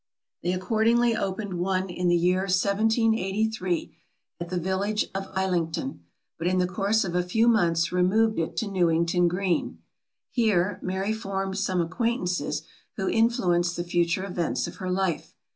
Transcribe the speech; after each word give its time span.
They 0.41 0.51
accordingly 0.53 1.15
opened 1.15 1.59
one 1.59 1.87
in 1.91 2.07
the 2.07 2.15
year 2.17 2.39
1783, 2.45 3.95
at 4.39 4.49
the 4.49 4.57
village 4.59 5.05
of 5.13 5.27
Islington; 5.35 6.05
but 6.39 6.47
in 6.47 6.57
the 6.57 6.65
course 6.65 7.03
of 7.05 7.13
a 7.13 7.21
few 7.21 7.47
months 7.47 7.91
removed 7.91 8.39
it 8.39 8.57
to 8.57 8.67
Newington 8.71 9.27
Green. 9.27 9.77
Here 10.31 10.79
Mary 10.81 11.13
formed 11.13 11.59
some 11.59 11.81
acquaintances 11.81 12.63
who 12.97 13.09
influenced 13.09 13.75
the 13.77 13.83
future 13.83 14.25
events 14.25 14.65
of 14.65 14.77
her 14.77 14.89
life. 14.89 15.35